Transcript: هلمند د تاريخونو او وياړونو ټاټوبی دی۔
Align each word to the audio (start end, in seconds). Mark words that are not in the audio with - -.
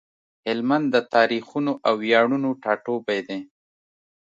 هلمند 0.47 0.87
د 0.95 0.95
تاريخونو 1.13 1.71
او 1.87 1.93
وياړونو 2.03 2.49
ټاټوبی 2.63 3.19
دی۔ 3.27 3.39